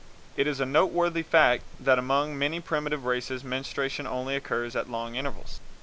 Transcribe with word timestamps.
It 0.35 0.47
is 0.47 0.59
a 0.59 0.65
noteworthy 0.65 1.21
fact 1.21 1.61
that 1.79 1.99
among 1.99 2.35
many 2.35 2.59
primitive 2.59 3.05
races 3.05 3.43
menstruation 3.43 4.07
only 4.07 4.35
occurs 4.35 4.75
at 4.75 4.89
long 4.89 5.13
intervals. 5.13 5.59